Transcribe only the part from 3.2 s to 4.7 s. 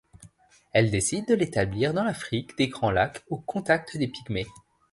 au contact des pygmées.